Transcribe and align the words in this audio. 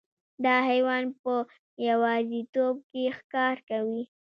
دا 0.43 0.55
حیوان 0.69 1.03
په 1.21 1.33
یوازیتوب 1.87 2.75
کې 2.91 3.03
ښکار 3.17 3.55
کوي. 3.69 4.03